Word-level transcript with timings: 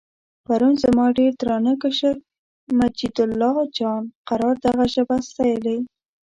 پرون 0.45 0.73
زما 0.83 1.05
ډېر 1.17 1.31
درانه 1.41 1.73
کشر 1.83 2.15
مجیدالله 2.79 3.55
جان 3.77 4.03
قرار 4.29 4.55
دغه 4.65 4.85
ژبه 4.93 5.15
ستایلې. 5.29 5.77